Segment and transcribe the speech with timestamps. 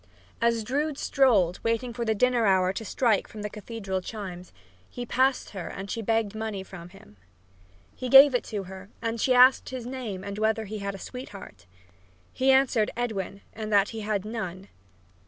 [0.41, 4.51] As Drood strolled, waiting for the dinner hour to strike from the cathedral chimes,
[4.89, 7.17] he passed her and she begged money from him.
[7.95, 10.95] He gave it to her and she asked him his name and whether he had
[10.95, 11.67] a sweetheart.
[12.33, 14.69] He answered Edwin, and that he had none.